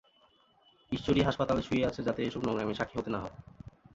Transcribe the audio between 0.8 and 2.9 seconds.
ঈশ্বরী হাসপাতালে শুয়ে আছে যাতে এসব নোংরামির